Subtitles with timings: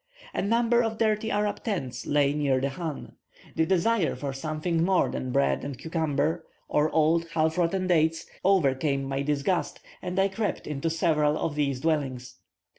[0.33, 3.11] A number of dirty Arab tents lay near the chan.
[3.55, 9.03] The desire for something more than bread and cucumber, or old, half rotten dates, overcame
[9.03, 12.37] my disgust, and I crept into several of these dwellings.